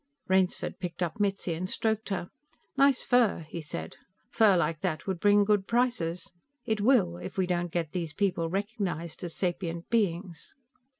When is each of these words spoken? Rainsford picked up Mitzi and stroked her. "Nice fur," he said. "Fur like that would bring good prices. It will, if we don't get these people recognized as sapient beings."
Rainsford 0.27 0.79
picked 0.79 1.03
up 1.03 1.19
Mitzi 1.19 1.53
and 1.53 1.69
stroked 1.69 2.09
her. 2.09 2.29
"Nice 2.75 3.03
fur," 3.03 3.45
he 3.47 3.61
said. 3.61 3.97
"Fur 4.31 4.57
like 4.57 4.81
that 4.81 5.05
would 5.05 5.19
bring 5.19 5.43
good 5.43 5.67
prices. 5.67 6.31
It 6.65 6.81
will, 6.81 7.17
if 7.17 7.37
we 7.37 7.45
don't 7.45 7.71
get 7.71 7.91
these 7.91 8.11
people 8.11 8.49
recognized 8.49 9.23
as 9.23 9.35
sapient 9.37 9.89
beings." 9.91 10.55